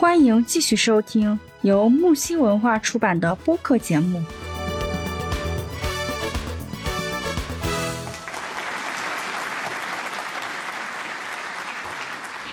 [0.00, 4.24] 欢迎继续收听由木星文化出版的播客节目。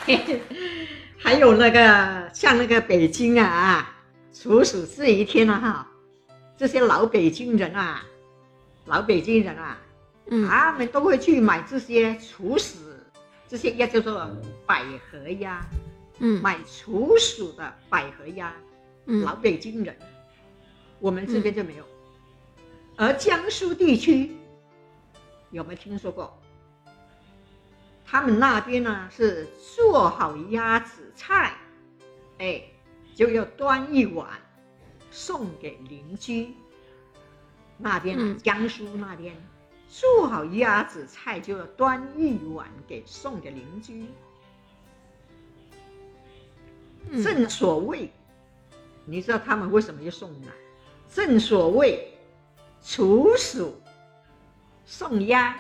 [1.17, 3.95] 还有那个像那个北京啊，
[4.33, 5.87] 处暑这一天啊，哈，
[6.57, 8.03] 这些老北京人啊，
[8.83, 9.77] 老北京人啊，
[10.29, 12.75] 嗯他们都会去买这些处暑
[13.47, 14.29] 这些也，叫做
[14.65, 15.65] 百合鸭，
[16.19, 18.53] 嗯买处暑的百合鸭。
[19.05, 19.97] 老嗯北京人，
[20.99, 21.85] 我们这边就没有。
[22.97, 24.35] 而江苏地区
[25.51, 26.37] 有没有听说过？
[28.05, 31.55] 他们那边呢是做好鸭子菜，
[32.39, 32.61] 哎，
[33.15, 34.29] 就要端一碗
[35.09, 36.53] 送给邻居。
[37.77, 39.35] 那边啊，嗯江苏那边
[39.87, 44.05] 做好鸭子菜就要端一碗给送给邻居。
[47.09, 48.09] 嗯正所谓，
[49.05, 50.47] 你知道他们为什么要送奶？
[51.13, 52.13] 正所谓，
[52.83, 53.79] 处暑
[54.85, 55.55] 送鸭，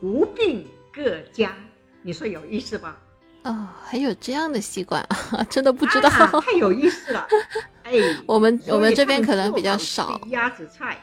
[0.00, 1.54] 无病各家。
[2.02, 2.98] 你说有意思吧？
[3.44, 6.08] 哦，还有这样的习惯啊， 真的不知道。
[6.08, 7.26] 啊太有意思了。
[7.84, 7.92] 哎，
[8.26, 10.98] 我们我们这边可能比较少鸭子菜，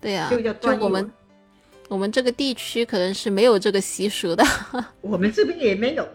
[0.00, 1.10] 对呀、就就我们
[1.88, 4.44] 我们这个地区可能是没有这个习俗的。
[5.00, 6.08] 我们这边也没有，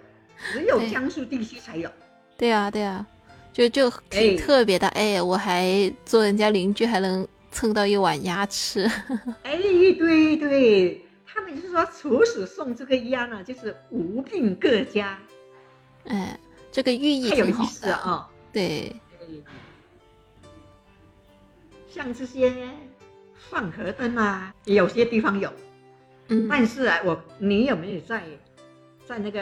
[0.51, 1.89] 只有江苏地区才有。
[2.37, 3.05] 对呀、对呀、
[3.51, 4.87] 就就挺哎特别的。
[4.89, 8.83] 哎，我还做人家邻居，还能蹭到一碗鸭吃。
[9.43, 9.57] 哎，
[9.97, 15.17] 对对，他们就说处暑送这个鸭呢，就是无病各家，
[16.05, 16.39] 哎，
[16.71, 17.69] 这个寓意挺好的。
[17.69, 18.29] 思了啊。
[18.53, 18.95] 对，
[21.89, 22.53] 像这些
[23.49, 25.51] 放河灯啊，有些地方有，
[26.27, 28.23] 嗯但是啊，我你有没有在
[29.05, 29.41] 在那个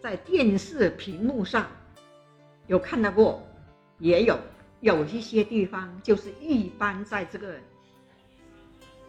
[0.00, 1.66] 在电视屏幕上
[2.66, 3.46] 有看到过？
[3.98, 4.38] 也有
[4.80, 7.54] 有一些地方就是一般在这个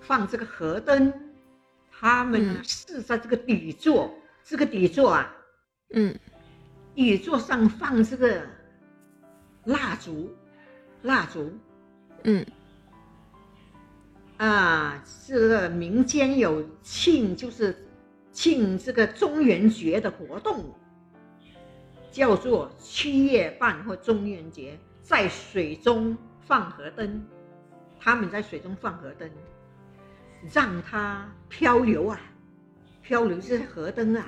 [0.01, 1.13] 放这个河灯，
[1.89, 5.33] 他们是在这个底座，这个底座啊，
[5.91, 6.13] 嗯
[6.93, 8.41] 底座上放这个
[9.63, 10.35] 蜡烛，
[11.03, 11.49] 蜡烛。
[12.23, 12.45] 嗯
[14.35, 17.87] 啊，这个民间有庆，就是
[18.33, 20.65] 庆这个中元节的活动，
[22.11, 27.25] 叫做七月半或中元节，在水中放河灯。
[27.99, 29.29] 他们在水中放河灯，
[30.51, 32.19] 让它漂流啊，
[33.01, 34.27] 漂流这些河灯啊，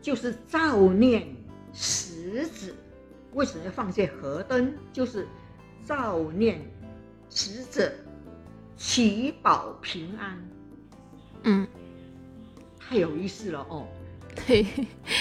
[0.00, 1.28] 就是悼念
[1.72, 2.74] 死者。
[3.34, 4.74] 为什么要放些河灯？
[4.92, 5.28] 就是
[5.86, 6.60] 悼念
[7.28, 7.92] 死者
[8.76, 10.48] 祈保平安，
[11.42, 11.68] 嗯，
[12.78, 13.86] 太有意思了哦。
[14.46, 14.64] 对，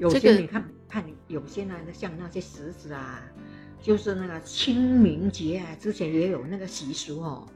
[0.00, 3.22] 有这个些你看看，有些呢，像那些石子啊，
[3.82, 7.46] 就是那个清明节啊，之前也有那个习俗哦，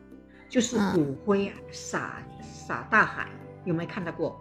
[0.49, 3.27] 就是嗯骨灰啊撒撒大海，
[3.65, 4.39] 有没有看到过？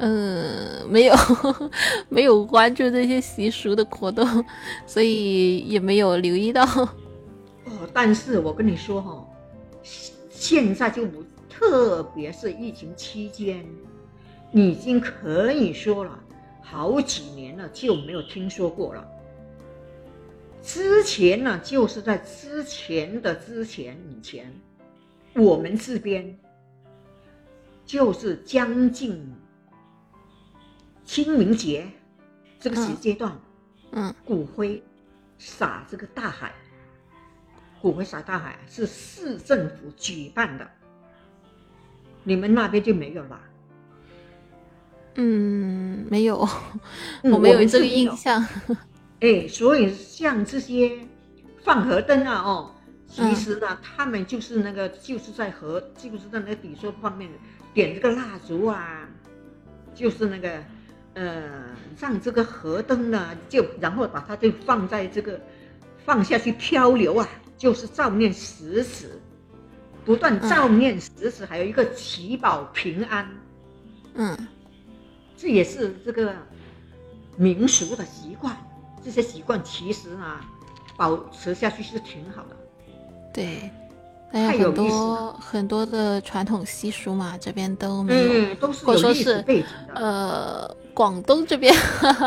[0.00, 1.14] 嗯，没有
[2.10, 4.44] 没有关注这些习俗的活动，
[4.84, 6.64] 所以也没有留意到。
[7.64, 9.26] 哦，但是我跟你说哈、哦，
[10.28, 13.64] 现在就不，特别是疫情期间，
[14.52, 16.18] 已经可以说了
[16.68, 19.08] 好几年了，就没有听说过了。
[20.62, 24.52] 之前呢，就是在之前的之前以前，
[25.34, 26.36] 我们这边
[27.84, 29.32] 就是将近
[31.04, 31.86] 清明节
[32.58, 33.38] 这个时嗯阶段，
[33.92, 34.82] 嗯骨灰
[35.38, 36.52] 撒这个大海，
[37.80, 40.68] 骨灰撒大海是市政府举办的，
[42.24, 43.40] 你们那边就没有了？
[45.16, 46.48] 嗯，没有，
[47.22, 48.46] 嗯我没有这个印象。
[49.20, 50.92] 哎，所以像这些
[51.64, 52.70] 放河灯啊，哦，
[53.08, 57.30] 其嗯实呢，他们就是那个，就是在河，就是在那个底座方面
[57.72, 59.08] 点这个蜡烛啊，
[59.94, 60.62] 就是那个，
[61.14, 61.44] 呃，
[61.98, 65.40] 让这个河灯呢，就然后把它就放在这个
[66.04, 67.26] 放下去漂流啊，
[67.56, 69.08] 就是照念死者，
[70.04, 73.26] 不断照念死者，还有一个祈保平安，
[74.14, 74.36] 嗯
[75.36, 76.32] 这也是这个
[77.36, 78.56] 民俗的习惯。
[79.04, 80.40] 这些习惯其实呢，
[80.96, 82.56] 保持下去是挺好的。
[83.32, 83.70] 对，
[84.32, 88.32] 还有很多很多的传统习俗嘛，这边都没有。
[88.32, 89.44] 嗯，都是或者说是。
[89.94, 91.72] 呃，广东这边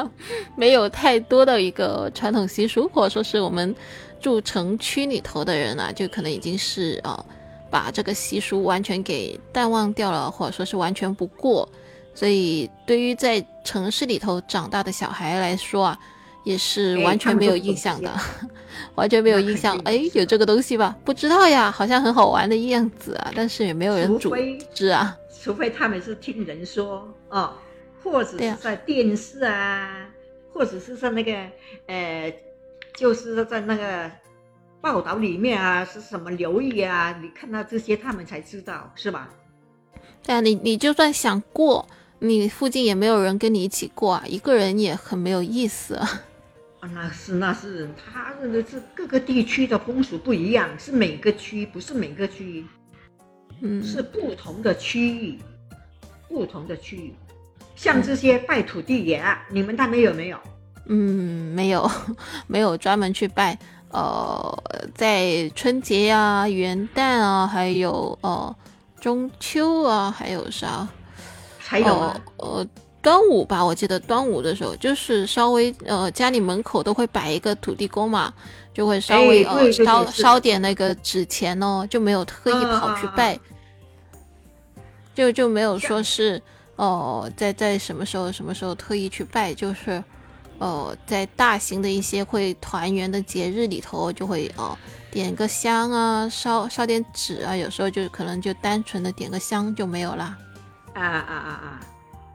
[0.56, 3.76] 没有太多的一个传统习俗，或者说是我们
[4.22, 7.26] 住城区里头的人啊，就可能已经是呃
[7.70, 11.68] 把这个习俗完全给淡忘掉了，或者说是完全不过。
[12.20, 16.00] 所以对于在城市里头长大的小孩来说啊，
[16.44, 18.14] 也是哎 完全没有印象的，
[18.96, 19.78] 完全没有印象。
[19.86, 20.94] 哎，有这个东西吧？
[21.06, 25.18] 不知道呀，好像很好玩的样子啊，但是也没有人组除非织啊。
[25.42, 27.54] 除非他们是听人说哦，
[28.04, 30.06] 或者是在电视啊，
[30.52, 31.32] 或者是在那个
[31.88, 32.36] 呃，
[32.98, 34.12] 就是在那个
[34.82, 39.30] 报道里面啊，是什么留意啊，你看到这些他们才知道，是吧？
[40.22, 41.88] 对啊，你你就算想过，
[42.20, 46.22] 你附近也没有人跟你一起过啊，一个人也很没有意思啊。
[46.82, 52.66] 啊，那是那是，他的是各个地区的风俗不一样，是每个区，不是每个区，
[53.62, 55.40] 嗯，是不同的区域，
[56.28, 57.14] 不同的区域。
[57.76, 60.38] 像这些拜土地爷啊，你们那边有没有？
[60.88, 61.90] 嗯，没有，
[62.48, 63.58] 没有专门去拜。
[63.92, 64.64] 呃，
[64.94, 68.56] 在春节呀、元旦啊，还有呃
[69.00, 70.88] 中秋啊，还有啥？
[71.70, 72.20] 才有啊。
[72.38, 72.68] 呃呃，
[73.02, 78.34] 端午吧，我记得端午的时候，就是稍微呃家里门口都会摆一个土地公嘛，
[78.74, 83.40] 就会稍微、呃烧烧点那个纸钱哦，就没有特意跑去拜，
[85.16, 86.42] 就就没有说是
[86.76, 90.04] 哦、在在什么时候什么时候特意去拜，就是
[90.60, 94.78] 哦在大型的一些会团圆的节日里头，就会哦、
[95.12, 100.38] 点个香啊，烧烧点纸啊，有时候就可能就单纯的点个香就没有啦。
[101.02, 101.80] 啊啊啊啊！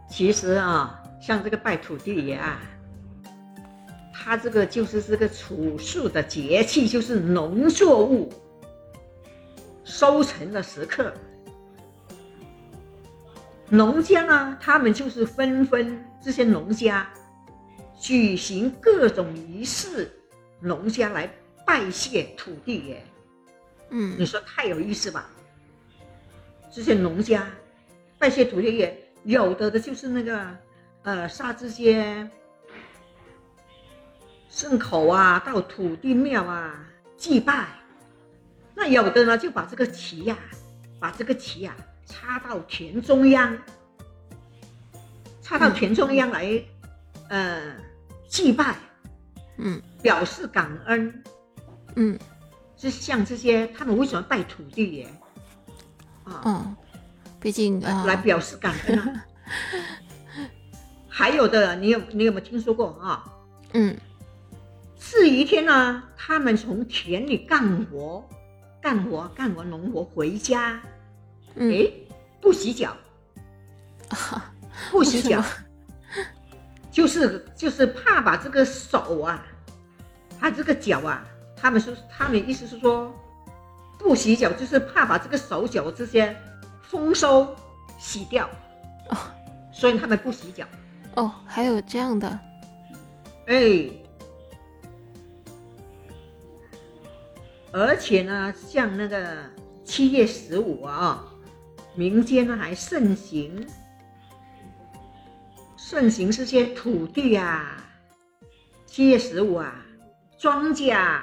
[0.08, 2.61] 其实啊，像这个拜土地爷啊，
[4.12, 8.32] 他这个就是这个处树的节气，就是农作物
[9.84, 11.12] 收成的时刻。
[13.69, 17.11] 农家呢，他们就是纷纷这些农家
[17.99, 20.11] 举行各种仪式，
[20.61, 21.28] 农家来
[21.66, 23.05] 拜谢土地爷。
[23.90, 25.31] 嗯你说太有意思吧？
[26.72, 27.46] 这些农家
[28.25, 28.91] 拜谢土地爷，
[29.25, 30.49] 有的的就是那个
[31.03, 32.26] 呃杀这些
[34.50, 36.75] 牲口啊，到土地庙啊
[37.19, 37.69] 祭拜。
[38.75, 40.38] 那有的呢就把这个旗呀、
[40.99, 41.76] 把这个旗呀、
[42.06, 43.59] 插到田中央，
[45.43, 46.65] 插到田中央来，
[47.29, 47.76] 呃
[48.26, 48.75] 祭拜，
[49.59, 51.23] 嗯表示感恩。
[51.97, 52.19] 嗯
[52.75, 55.05] 就像这些，他们为什么拜土地爷？
[56.25, 56.76] 啊，嗯，
[57.44, 58.05] 毕竟啊。
[58.06, 59.25] 来，表示感恩啊。
[61.06, 63.23] 还有的，你有你有没有听说过啊？
[63.75, 63.94] 嗯。
[64.99, 68.26] 是一天呢，他们从田里干活，
[68.81, 70.81] 干活干完农活回家，
[71.56, 71.93] 嗯，哎，
[72.41, 72.96] 不洗脚，
[74.90, 75.44] 不洗脚。
[76.90, 79.44] 就是就是怕把这个手啊，
[80.40, 81.23] 他这个脚啊，
[81.55, 83.14] 他们说他们意思是说，
[83.99, 86.35] 不洗脚就是怕把这个手脚这些
[86.88, 87.54] 丰收
[87.98, 88.48] 洗掉，
[89.10, 89.16] 哦。
[89.72, 90.64] 所以他们不洗脚。
[91.16, 92.28] 哦，还有这样的，
[93.46, 93.90] 哎，
[97.72, 99.36] 而且呢，像那个
[99.84, 101.25] 七月十五啊，
[101.94, 103.66] 民间呢还盛行
[105.76, 107.84] 盛行这些土地啊，
[108.87, 109.84] 七月十五啊，
[110.38, 111.20] 庄稼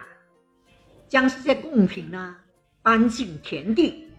[1.07, 2.35] 将这些贡品呢
[2.81, 4.10] 搬进田地，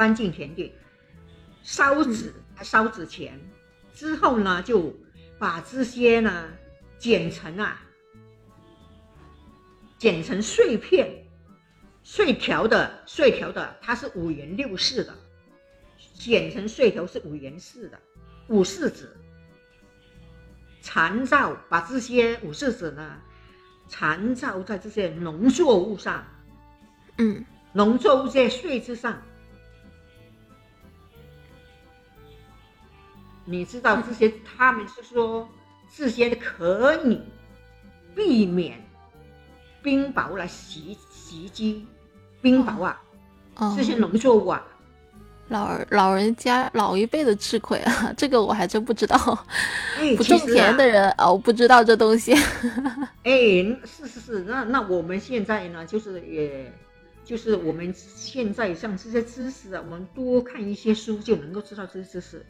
[0.00, 0.72] 搬进田地，
[1.62, 2.32] 烧纸
[2.62, 3.38] 烧纸钱。
[3.92, 4.96] 之后呢，就
[5.38, 6.48] 把这些呢
[6.98, 7.82] 剪成啊，
[9.98, 11.26] 剪成碎片、
[12.02, 15.14] 碎条的、碎条的，它是五颜六色的，
[16.14, 18.00] 剪成碎条是五颜色的
[18.48, 19.14] 五色纸，
[20.80, 23.20] 缠绕把这些五色纸呢
[23.86, 26.24] 缠绕在这些农作物上，
[27.18, 29.20] 嗯农作物这些碎枝上。
[33.50, 35.48] 你知道这些，他们是说
[35.92, 37.20] 这些可以
[38.14, 38.80] 避免
[39.82, 41.84] 冰雹来袭袭击，
[42.40, 43.02] 冰雹啊，
[43.56, 44.64] 哦，这些农作物啊，
[45.48, 49.16] 老人老人家老一辈的吃亏啊， 这个我还真不知道，
[49.98, 52.32] 哎， 不种田的啊，人啊，我不知道这东西。
[53.24, 53.32] 哎，
[53.84, 56.72] 是是是，那那我们现在呢，就是也，
[57.24, 62.46] 就是我们现在像这些知识啊，我们多看一些书就能够知道这些知识。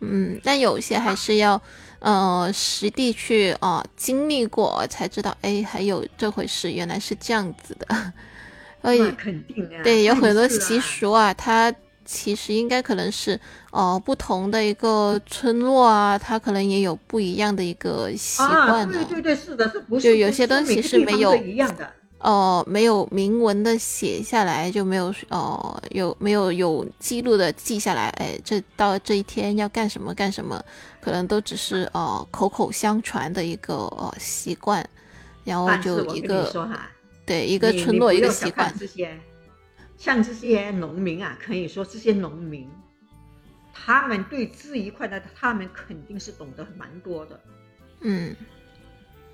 [0.00, 1.60] 嗯，但有些还是要，
[1.98, 8.12] 呃，实地去啊、经历过才知道，哎，还有这回事，原来是这样子的。
[8.80, 11.74] 所以肯定啊，对，有很多习俗啊，它
[12.04, 13.38] 其实应该可能是
[13.72, 18.94] 呃不同的一个村落啊，它可能也有不一样的一个习啊，惯的。
[19.04, 21.90] 对对对，是的，是不是就有些东西是没有一样的？
[22.20, 28.08] 哦，没有明文的写下来，就没有哦，有没有有记录的记下来？
[28.18, 30.60] 哎，这到这一天要干什么干什么，
[31.00, 34.84] 可能都只是哦口口相传的一个哦习惯，
[35.44, 36.52] 然后就一个
[37.24, 38.74] 对一个村落一个习惯。
[38.76, 39.16] 这些
[39.96, 42.68] 像这些农民啊，可以说这些农民，
[43.72, 47.40] 他们对这一块的，他们肯定是懂得蛮多的。
[48.00, 48.34] 嗯，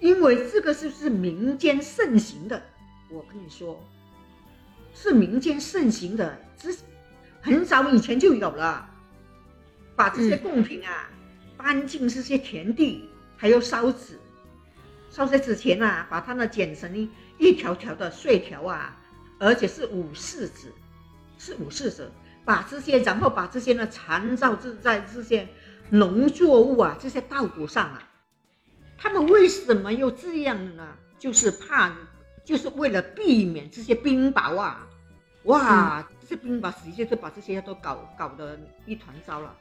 [0.00, 2.62] 因为这个就是民间盛行的。
[3.10, 3.82] 我跟你说，
[4.94, 6.76] 是民间盛行的，之
[7.40, 8.90] 很早以前就有了。
[9.96, 11.08] 把这些贡品啊
[11.56, 14.18] 搬进这些田地，还有烧纸，
[15.08, 17.08] 烧在纸钱啊，把它呢剪成
[17.38, 18.96] 一条条的碎条啊，
[19.38, 20.72] 而且是五四纸，
[21.38, 22.10] 是五四纸。
[22.44, 25.48] 把这些，然后把这些呢缠绕在这些
[25.90, 28.02] 农作物啊这些稻谷上啊。
[28.98, 30.88] 他们为什么要这样呢？
[31.18, 31.92] 就是怕。
[32.44, 34.86] 就是为了避免这些冰雹啊，
[35.44, 39.54] 哇，这些冰雹直接就把这些都搞搞得一团糟了。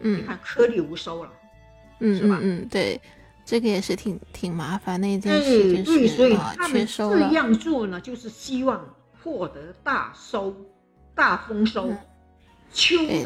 [0.00, 1.30] 嗯，你看颗粒无收了，
[2.00, 2.38] 嗯，是吧？
[2.40, 2.98] 嗯，对，
[3.44, 8.82] 这个也是挺挺麻烦的一件事，就是所以他们这样做呢，就是希望
[9.22, 10.56] 获得大收、
[11.14, 11.92] 大丰收。
[12.72, 13.22] 秋天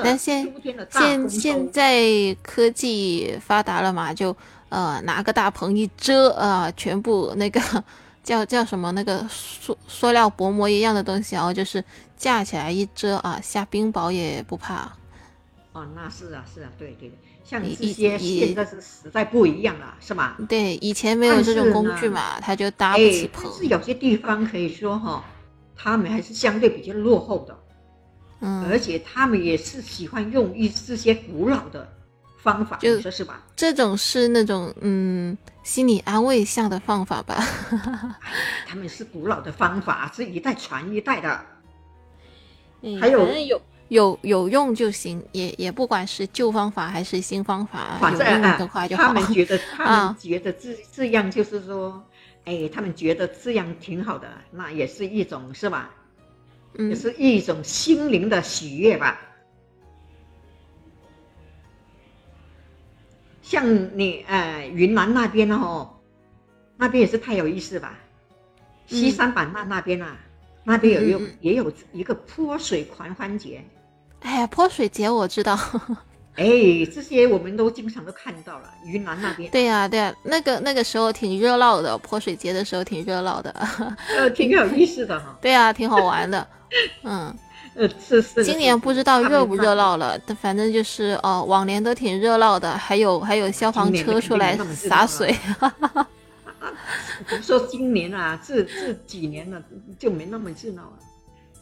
[0.77, 2.05] 的大现现在
[2.43, 4.37] 科技发达了嘛，就
[4.69, 7.61] 呃拿个大棚一遮啊，全部那个。
[8.23, 11.83] 叫叫什么那个塑塑料薄膜一样的东西，然后就是
[12.17, 14.93] 架起来一遮啊，下冰雹也不怕。
[15.73, 17.13] 哦，那是啊，是啊，对对，
[17.45, 20.37] 像这些现在是时代不一样了，是吗？
[20.49, 23.51] 对，以前没有这种工具嘛，他就搭不起棚。
[23.53, 25.25] 是有些地方可以说哈，
[25.77, 27.57] 他们还是相对比较落后的，
[28.41, 31.89] 嗯，而且他们也是喜欢用一这些古老的。
[32.43, 33.43] 方法，你说是吧？
[33.57, 37.43] 这种是那种嗯心理安慰下的方法吧。
[38.67, 41.41] 他们是古老的方法，是一代传一代的。
[42.83, 49.03] 嗯，还有有有有用就行，也也不管是旧方法还是新方法，反正的话就好。
[49.03, 52.03] 他们觉得 他们觉得这这样就是说，
[52.47, 55.91] 哎，他们觉得这样挺好的，那也是一种是吧？
[56.79, 59.21] 嗯，也是一种心灵的喜悦吧。
[63.51, 65.91] 像你呃云南那边哦，
[66.77, 67.99] 那边也是太有意思吧？
[68.87, 70.17] 西双版纳那边啊，
[70.63, 73.61] 那边有有也有一个泼水狂欢节。
[74.21, 75.59] 哎呀，泼水节我知道。
[76.37, 76.47] 哎，
[76.95, 78.73] 这些我们都经常都看到了。
[78.87, 79.51] 云南那边。
[79.51, 83.51] 对呀对呀，那个那个时候挺热闹的，泼水节的时候挺热闹的。
[84.17, 85.37] 呃，挺有意思的哈。
[85.43, 86.47] 对呀，挺好玩的。
[87.03, 87.37] 嗯。
[87.81, 88.45] 呃，是是。
[88.45, 95.35] 今年不知道热不热闹了，反正就是哦，往年都挺热闹的，还有还有消防车出来洒水。
[97.43, 99.63] 说今年啊，这这几年了
[99.99, 100.93] 就没那么热闹了。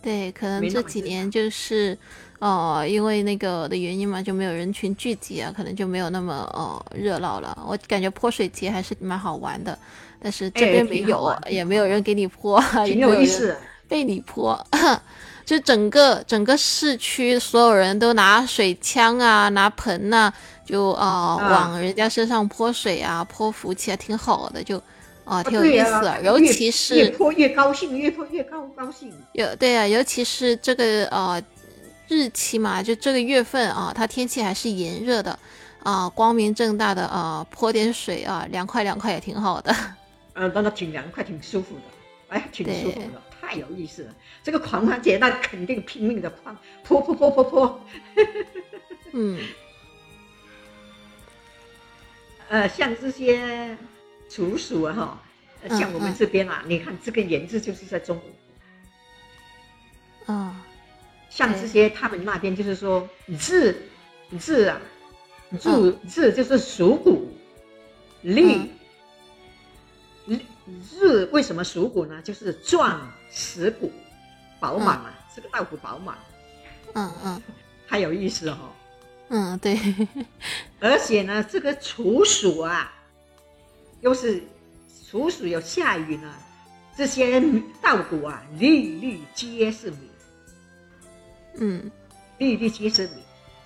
[0.02, 1.96] 对，可能这几年就是
[2.40, 7.56] 哦，因为那个的原因嘛，就没有人群聚集啊，可能就没有那么哦热闹了。
[7.68, 9.78] 我感觉泼水节还是蛮好玩的，
[10.20, 13.56] 但是这边没有，也没有人给你泼，挺有意思，
[13.86, 14.66] 被你泼。
[15.48, 20.30] 就整个整个市区，所有人都拿水枪啊，拿盆呐，
[20.62, 24.78] 就啊往人家身上泼水啊，泼福气啊，挺好的，就
[25.24, 26.20] 啊挺有意思的。
[26.20, 29.10] 尤其是越泼越高兴，越泼越高高兴。
[29.32, 31.42] 有对啊，尤其是这个呃
[32.08, 35.38] 日期嘛，就这个月份啊，它天气还是炎热的
[35.82, 39.74] 啊，光明正大的啊泼点水啊，凉快凉快也挺好的。
[40.34, 41.80] 嗯，真的挺凉快，挺舒服的，
[42.36, 43.22] 哎，挺舒服的。
[43.48, 47.80] 太有意思了，这个狂欢节那肯定拼命的狂泼泼泼泼泼，
[49.12, 49.40] 嗯，
[52.50, 53.74] 呃，像这些
[54.28, 55.22] 竹鼠啊哈，
[55.78, 58.20] 像我们这边啊，你看这个炎日就是在中午，
[60.30, 60.62] 啊，
[61.30, 63.74] 像这些他们那边就是说日
[64.30, 64.78] 日啊，
[65.52, 67.32] 日日就是属谷，
[68.20, 68.72] 立。
[71.00, 72.20] 日为什么属谷呢？
[72.22, 73.90] 就是壮实谷，
[74.60, 76.18] 饱满嘛，这个稻谷饱满。
[76.94, 77.42] 嗯嗯，
[77.86, 78.58] 太有意思哦。
[79.28, 79.78] 嗯，对。
[80.80, 82.92] 而且呢，这个处暑啊，
[84.00, 84.42] 又是
[85.08, 86.34] 处暑有下雨呢，
[86.96, 87.42] 这些
[87.80, 90.10] 稻谷啊，粒粒皆是米。
[91.54, 91.90] 嗯，
[92.38, 93.22] 粒粒皆是米，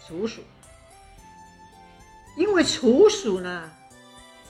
[0.06, 0.40] 处暑。
[2.36, 3.70] 因为处暑呢，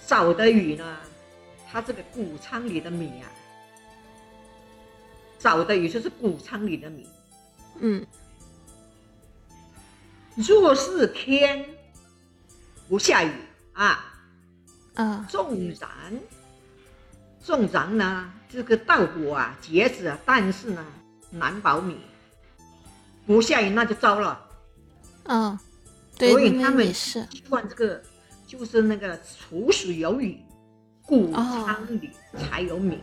[0.06, 0.98] 少的雨呢。
[1.72, 3.24] 它这个谷仓里的米啊，
[5.38, 7.08] 少的也就是谷仓里的米。
[7.80, 8.06] 嗯，
[10.36, 11.64] 若是天
[12.88, 13.32] 不下雨
[13.72, 14.04] 啊，
[14.94, 15.88] 啊，纵然
[17.40, 20.84] 纵然呢，这个稻谷啊，结子啊，但是呢
[21.30, 21.96] 难保米，
[23.26, 24.46] 不下雨那就糟了。
[25.24, 25.58] 嗯，
[26.18, 28.02] 对，所以他们你是希望这个
[28.46, 30.38] 就是那个处暑有雨，
[31.12, 32.98] 谷哦仓里才有米。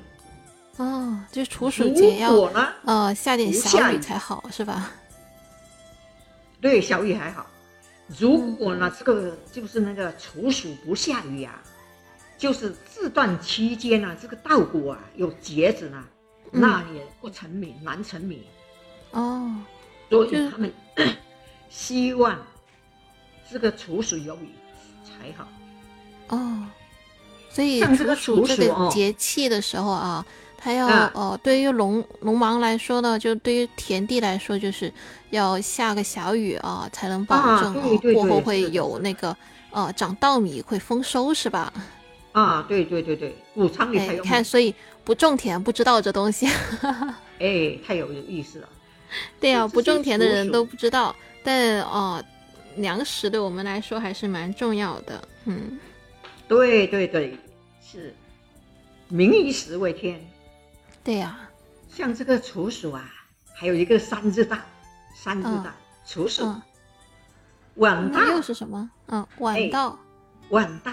[0.77, 4.91] 哦，就处暑如节要果呢，呃下点不小下雨雨才好，是吧？
[6.59, 7.45] 对小雨还好。
[8.17, 11.61] 如果嗯呢，这个就是那个处暑不下雨啊，
[12.35, 16.03] 就是这段期间呢，这个稻谷啊有结子呢，
[16.51, 18.47] 嗯那也不成米，难成米。
[19.11, 19.53] 哦，
[20.09, 20.73] 所以他们
[21.69, 22.35] 希望
[23.51, 24.49] 这个处暑有雨
[25.03, 25.47] 才好。
[26.29, 26.65] 哦，
[27.49, 30.25] 所以这个处暑这个处暑哦节气的时候啊，
[30.57, 34.91] 它要哦呃，对于农农忙来说呢，就对于田地来说，就是
[35.31, 39.35] 要下个小雨啊，才能保啊证对对对过后会有那个
[39.71, 41.73] 呃长稻米会丰收，是吧？
[42.31, 44.15] 啊，对对对对，谷仓里才。
[44.17, 46.47] 看，所以不种田不知道这东西。
[47.39, 48.69] 哎，太有意思了。
[49.39, 52.23] 对啊，不种田的人都不知道，但哦、
[52.75, 55.27] 粮食对我们来说还是蛮重要的。
[55.45, 55.79] 嗯，
[56.49, 57.37] 对对对，
[57.79, 58.13] 是。
[59.07, 60.19] 民以食为天。
[61.03, 61.39] 对呀、
[61.87, 63.09] 像这个处暑啊，
[63.55, 64.57] 还有一个三字道，
[65.15, 65.73] 三字道嗯。
[66.05, 66.61] 处暑嗯，
[67.75, 68.89] 晚稻那又是什么？
[69.07, 69.97] 嗯，晚哎稻。
[70.49, 70.91] 晚稻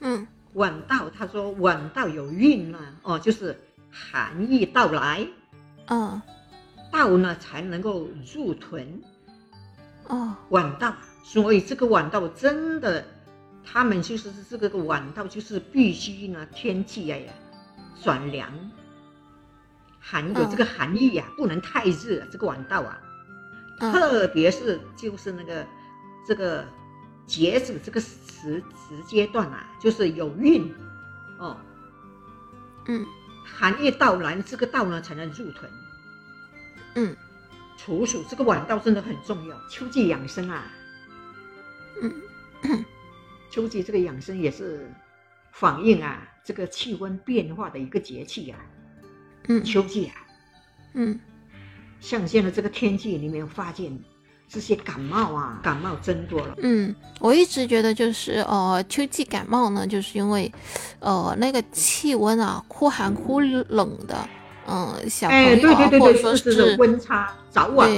[0.00, 0.26] 嗯。
[0.52, 3.58] 晚稻，他说晚稻有运呢，哦，就是
[3.90, 5.26] 寒意到来，
[5.86, 6.20] 嗯。
[6.92, 9.02] 稻呢才能够入屯。
[10.08, 10.36] 哦。
[10.50, 13.04] 晚稻，所以这个晚稻真的，
[13.64, 17.16] 他们就是这个晚稻就是必须呢天气呀
[18.02, 18.50] 转凉，
[20.00, 23.00] 含有这个寒意呀、不能太热，这个晚稻啊，
[23.80, 23.92] 嗯。
[23.92, 25.66] 特别是就是那个
[26.26, 26.64] 这个
[27.26, 30.72] 截止这个时时阶段啊，就是有孕
[31.38, 31.56] 哦，
[32.86, 33.04] 嗯。
[33.56, 35.70] 寒夜到来，这个稻呢才能入屯。
[36.96, 37.16] 嗯。
[37.76, 40.64] 处暑这个晚稻真的很重要，秋季养生啊。
[42.02, 42.12] 嗯
[43.54, 44.90] 秋季这个养生也是
[45.52, 48.58] 反映啊这个气温变化的一个节气啊。
[49.46, 50.14] 嗯秋季啊，
[50.94, 51.20] 嗯
[52.00, 53.96] 像现在这个天气，你没有发现
[54.48, 56.56] 这些感冒啊，感冒增多了？
[56.62, 60.50] 嗯，我一直觉得就是呃，秋季感冒呢，就是因为
[60.98, 64.28] 呃那个气温啊忽寒忽冷的，
[64.66, 67.88] 嗯，小朋哎，友啊，对对对对，或者说是的温差早晚。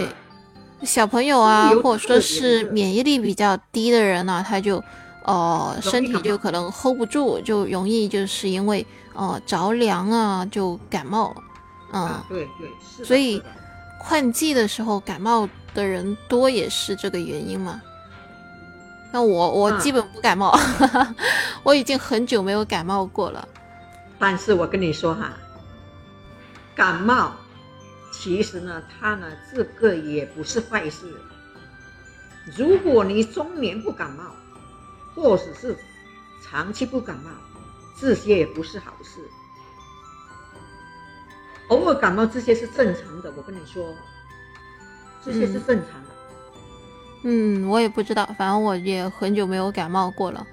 [0.83, 4.83] 小朋友啊，或者说是免疫力比较低的人呢、他就
[5.26, 11.34] 呃容易身体就可能 hold 不住，就容易就是因为呃着凉啊就感冒，
[11.92, 13.04] 嗯，啊，对对，是。
[13.04, 13.42] 所以
[13.98, 17.82] 换季的时候感冒的人多也是这个原因嘛。
[19.12, 20.56] 那我我嗯基本不感冒，
[21.62, 23.46] 我已经很久没有感冒过了。
[24.18, 25.32] 但是我跟你说哈，
[26.74, 27.32] 感冒
[28.12, 31.06] 其实呢，它呢这个也不是坏事。
[32.56, 34.24] 如果你中年不感冒，
[35.16, 35.74] 或者是
[36.44, 37.31] 长期不感冒，
[37.98, 39.20] 这些也不是好事。
[41.68, 43.92] 偶尔感冒这些是正常的，我跟你说，
[45.24, 46.11] 这些是正常的。
[47.24, 50.46] 嗯，我也不知道，反正我也很久没有感冒过了，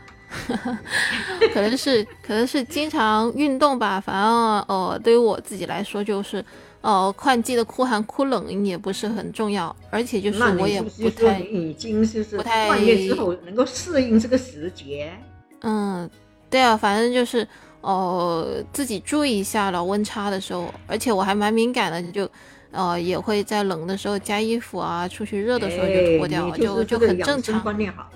[1.54, 4.02] 可能是可能是经常运动吧。
[4.02, 6.44] 反正呃，对于我自己来说，就是
[6.84, 15.14] 呃，换季的酷寒酷冷也不是很重要，而且就是我也不太已经就是不太换月之后能够适应这个时节？
[15.62, 16.10] 嗯，
[16.50, 17.48] 对啊，反正就是
[17.80, 22.30] 呃自己注意一下了温差的时候，而且我还蛮敏感的，就
[22.72, 27.64] 呃也会在冷的时候加衣服啊，出去热的时候就脱掉，哎就就很正常。
[27.64, 28.10] 观念好。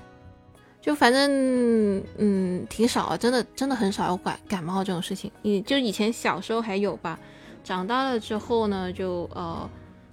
[0.82, 5.32] 就反正嗯挺少，真的真的很少有感感冒这种事情。
[5.41, 7.19] 你就以前小时候还有吧，
[7.67, 9.69] 长大了之后呢，就呃，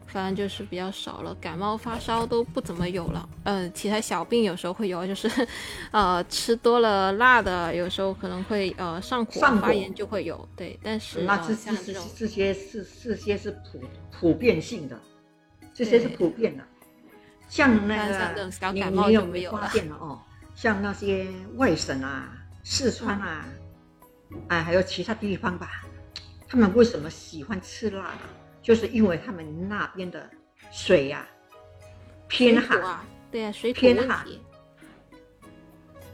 [0.09, 3.29] 反正就是比较少了，感冒发烧都不怎么有了。
[3.45, 5.31] 呃，其他小病有时候会有，就是
[5.93, 10.49] 呃吃多了辣的，有时候可能会呃上火上炎就会有。
[10.57, 15.01] 对，但是那呃这像这种这些是这些是普普遍性的，
[15.73, 16.65] 这些是普遍的。
[17.49, 20.19] 像那但像这种个你小感冒你有没就没有了发现了哦？
[20.57, 22.33] 像那些外省啊、
[22.65, 23.45] 四川啊，
[24.49, 25.84] 哎，还有其他地方吧，
[26.55, 28.21] 他们为什么喜欢吃辣的？
[28.63, 30.31] 就是因为他们那边的
[30.71, 31.27] 水呀、
[32.29, 34.25] 偏寒，啊，对啊，水土偏寒。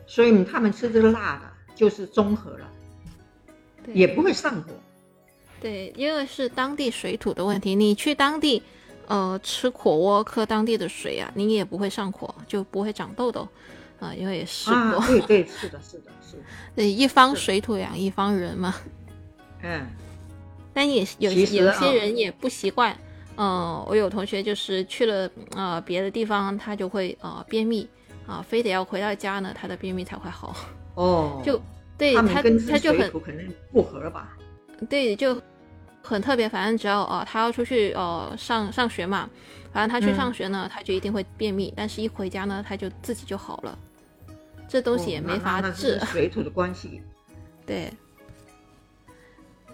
[0.06, 2.66] 所以他们吃这个辣的，就是综合了，
[3.84, 4.72] 对也不会上火。
[5.60, 8.62] 对，因为是当地水土的问题，你去当地，
[9.08, 13.46] 呃，吃火锅喝当地的水啊，你也不会上火，就不会长痘痘，
[14.00, 16.42] 啊、因为也试过，啊，对对，是的，是的，是的，
[16.74, 18.74] 对，一方水土养一方人嘛。
[19.62, 19.86] 嗯。
[20.80, 22.96] 但但也有有些啊人也不习惯。
[23.36, 27.86] 嗯，我有同学就是去了呃别的地方，他就会呃便秘
[28.26, 30.56] 啊，非得要回到家呢，他的便秘才会好。
[30.96, 31.60] 哦，就
[31.98, 34.38] 对他他他就很可能不合吧？
[34.88, 35.38] 对，就
[36.02, 36.48] 很特别。
[36.48, 39.28] 反正只要呃他要出去呃上上学嘛，
[39.74, 43.78] 反正他去嗯上学呢，他就一定会便秘，但是一回家呢，他就自己就好了。
[44.66, 47.02] 这东西也哦没法治是，水土的关系。
[47.66, 47.92] 对，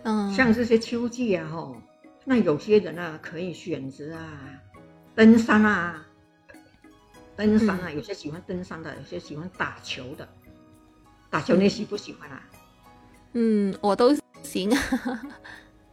[0.08, 1.76] 嗯，像这些秋季啊，吼，
[2.24, 4.22] 那有些人啊可以选择啊，
[5.16, 6.06] 登山啊，
[7.34, 10.26] 登山嗯啊，有些喜欢登山的，有些喜欢打球的。
[11.28, 12.40] 打球你喜不喜欢啊？
[13.32, 14.70] 嗯，我都行。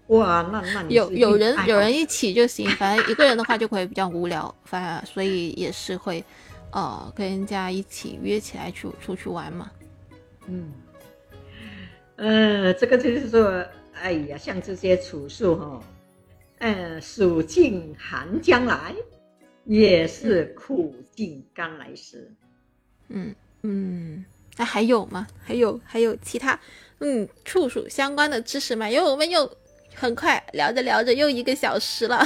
[0.07, 6.23] 哇，那那你有有人有人一起就行，反正一个人的话就会比较无聊， 反而所以也是会，
[6.71, 9.71] 呃，跟人家一起约起来去出去玩嘛。
[10.45, 10.71] 嗯，
[12.17, 15.81] 呃，这个就是说，哎呀，像这些处事哈、
[16.59, 18.93] 呃，暑尽寒将来，
[19.65, 22.31] 也是苦尽甘来时。
[23.09, 24.25] 嗯嗯，
[24.57, 25.27] 那还有吗？
[25.43, 26.59] 还有还有其他
[26.99, 28.89] 嗯处暑相关的知识吗？
[28.89, 29.49] 因为我们又
[29.95, 32.25] 很快聊着聊着又一个小时了。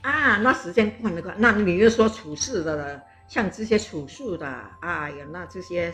[0.00, 4.46] 啊，那时间过得快，那你就说处事的了，像这些处事的，
[4.80, 5.92] 哎呀，那这些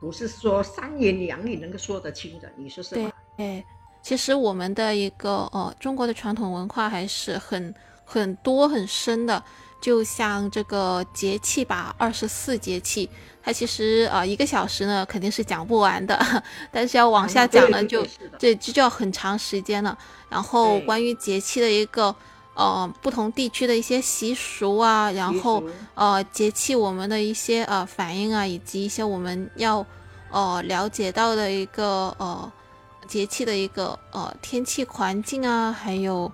[0.00, 3.12] 不是说三言两语能够说得清的，你说是吧？
[3.38, 3.64] 哎，
[4.02, 9.42] 其实我们的一个呃中国的传统文化还是很很多很深的，
[9.80, 13.08] 就像这个节气吧，二十四节气，
[13.42, 16.18] 它其实呃一个小时呢肯定是讲不完的，
[16.72, 18.06] 但是要往下讲呢就
[18.38, 19.96] 这这就要很长时间了。
[20.30, 22.14] 然后关于节气的一个
[22.54, 25.62] 呃不同地区的一些习俗啊，然后
[25.94, 29.84] 呃节气我们的一些呃反应啊，以及一些我们要
[30.30, 32.52] 呃了解到的一个呃
[33.08, 36.30] 节气的一个呃天气环境啊，还有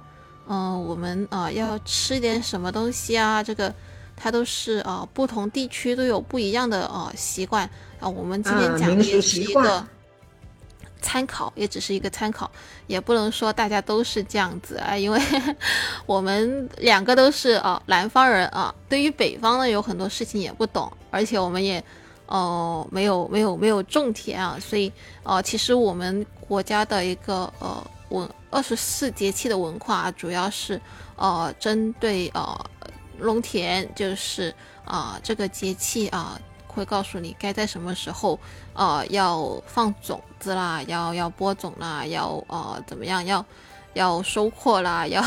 [0.48, 3.72] 嗯、呃我们呃要吃点什么东西啊，这个
[4.16, 9.86] 它都是呃不同地区都有不一样的呃习惯啊、我们今天啊讲的也是一个。
[11.06, 12.50] 参考也只是一个参考，
[12.86, 15.20] 也不能说大家都是这样子啊，因为
[16.06, 21.84] 我们两个都是啊、南方人啊，对于北方呢有很多事情也不懂，而且我们也
[22.34, 24.92] 呃没有没有没有种田啊，所以
[25.22, 30.80] 呃其实我们国家的一个呃文二十四节气的文化、主要是
[31.16, 32.42] 呃针对呃
[33.18, 34.52] 农田，就是
[34.84, 36.40] 啊、这个节气啊。
[36.66, 38.36] 会告诉你该在什么时候，
[38.72, 43.46] 呃，要放种子啦，要要播种啦，要呃怎么样，要
[43.94, 45.24] 要收获啦， 要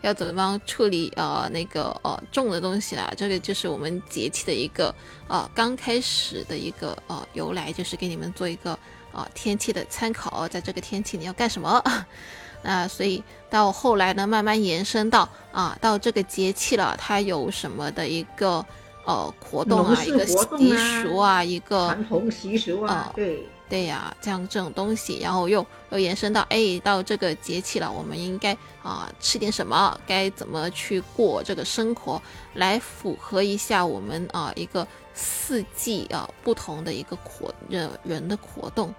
[0.00, 4.94] 要怎么样处理呃那个呃种的东西啦，这个就是我们节气的一个
[5.28, 8.78] 呃刚开始的一个呃由来，就是给你们做一个
[9.12, 11.82] 呃天气的参考，在这个天气你要干什么。
[12.62, 18.64] 那所以到后来呢，慢慢延伸到啊，到这个节气了，它有什么的一个
[19.04, 20.36] 呃活动啊，一个习
[20.74, 32.22] 啊俗啊，一个传统习俗啊，呃对，对呀、这样这种东西，然后又又延伸到，哎，到这个节气了，我们应该啊、吃点什么，该怎么去过这个生活，
[32.54, 38.94] 来符合一下我们啊、一个四季啊不同的一个活人人的活动，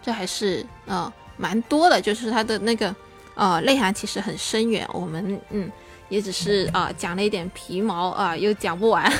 [0.00, 2.94] 这还是啊蛮多的，就是它的那个
[3.34, 5.68] 呃内涵其实很深远，我们嗯
[6.08, 9.12] 也只是啊、讲了一点皮毛啊、又讲不完。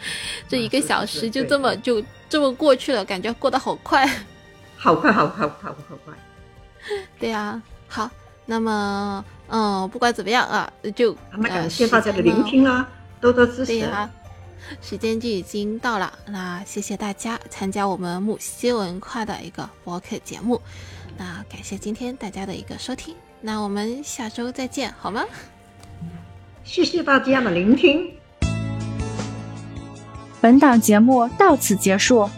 [0.48, 4.06] 这一个小时就这么就这么过去了，感觉过得好快。
[4.76, 6.14] 好快，好快，好快，好快。
[7.18, 8.08] 对呀、好，
[8.46, 12.88] 那么嗯，不管怎么样啊，就那感呃谢大家的聆听啦，
[13.20, 13.66] 多多支持。
[13.66, 14.08] 对呀、
[14.80, 20.60] 时间就已经到了，那谢谢大家参加我们木西文化的一个播客节目，
[21.16, 25.24] 那感谢今天大家的一个收听，那我们下周再见，好吗？
[26.62, 28.17] 谢谢大家的聆听。
[30.40, 32.28] 本档节目到此结束，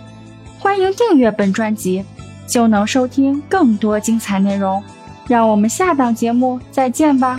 [0.59, 2.05] 欢迎订阅本专辑，
[2.47, 4.83] 就能收听更多精彩内容。
[5.29, 7.39] 让我们下档节目再见吧。